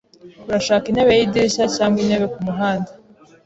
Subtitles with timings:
[0.47, 2.91] Urashaka intebe yidirishya cyangwa intebe kumuhanda?